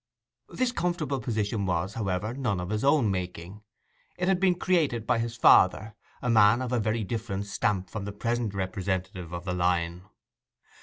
This 0.49 0.71
comfortable 0.71 1.19
position 1.19 1.67
was, 1.67 1.93
however, 1.93 2.33
none 2.33 2.59
of 2.59 2.71
his 2.71 2.83
own 2.83 3.11
making. 3.11 3.61
It 4.17 4.27
had 4.27 4.39
been 4.39 4.55
created 4.57 5.05
by 5.05 5.19
his 5.19 5.35
father, 5.37 5.93
a 6.23 6.27
man 6.31 6.59
of 6.63 6.71
a 6.73 6.79
very 6.79 7.03
different 7.03 7.45
stamp 7.45 7.87
from 7.87 8.05
the 8.05 8.11
present 8.11 8.55
representative 8.55 9.31
of 9.31 9.45
the 9.45 9.53
line. 9.53 10.05